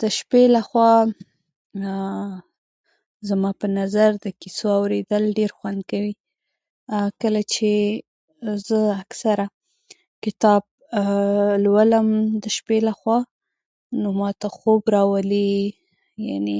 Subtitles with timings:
[0.00, 0.90] د شپې لخوا
[3.28, 6.14] زما په نظر د کيسو اورېدل ډېر خوند کوي.
[7.22, 7.70] کله چې
[8.66, 9.38] زه اکثر
[10.24, 10.62] کتاب
[11.64, 12.08] لولم،
[12.44, 13.18] د شپې لخوا
[14.02, 15.52] نو ماته خوب راولي،
[16.26, 16.58] يعنې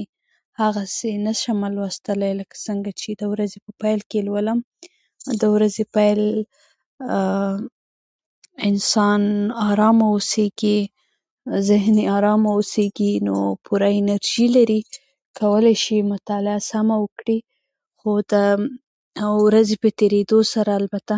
[0.60, 4.58] هغسې نشم لوستلی لکه څنګه چې د ورځې په پيل کې لولم.
[5.40, 7.76] د ورځې په پيل کې
[8.68, 9.22] انسان
[9.68, 10.78] ارام اوسېږي،
[11.68, 13.34] ذهن يې ارام اوسېږي، نو
[13.66, 17.38] پوره انرژي لري او کولی شي مطالعه سمه وکړي.
[17.98, 18.34] خو د
[19.44, 21.16] ورځې په تېرېدو سره، البته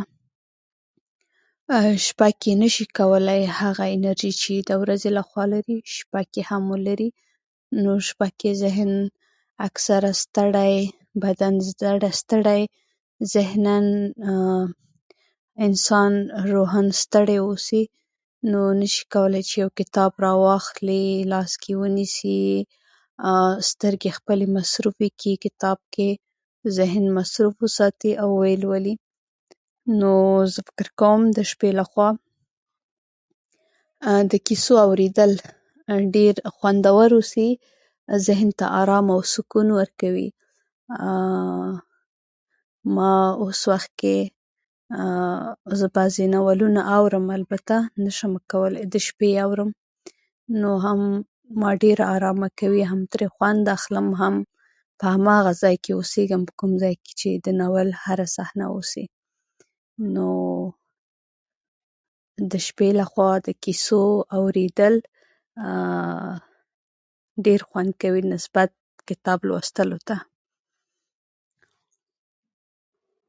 [2.07, 7.11] شپه کې نشي کولې هغه انرژې چې د ورځې لخوا لرې شپه کې هم ولري،
[7.83, 8.29] نو شپه
[9.69, 10.75] اکثر زهن ستړی
[11.25, 12.63] بدن ستړی،
[13.33, 13.87] زهنن
[15.67, 16.13] انسان
[16.53, 17.83] روحن ستړی اوسي
[18.51, 22.39] نو نشي کولی چې يو کتاب رواخلي، لاس کې يې ونېسي
[23.73, 26.09] سترګې خپلي مصروفه کړي کتاب کې
[26.79, 28.95] ذهن مصروف وساتي او ويولي.
[30.01, 30.11] نو
[30.55, 32.09] زه فکر کوم چې د شپې لخوا
[34.31, 35.33] د کيسو اورېدل
[36.15, 37.49] ډېر خوندور اوسي،
[38.27, 40.29] ذهن ته ارامي او سکون ورکوي.
[42.97, 44.19] ما اوس وخت کې
[45.81, 49.71] زه بعضي ناولونه اورم، البته نشم کولو د شپې اورم
[50.63, 51.01] نو هم
[51.61, 54.07] ما ډېره ارمه کوي او خوند اخلم.
[54.23, 54.35] هم
[55.03, 56.43] په هماغه ځای کې اوسېږم
[57.21, 59.05] چي د ناول هره صحنه اوسې.
[60.15, 60.29] نو
[62.53, 64.03] د شپې لخوا د کيسو
[64.39, 64.95] اورېدل
[67.47, 68.71] ډير خوند کوي نسبت
[69.09, 70.17] کتاب لوستلو ته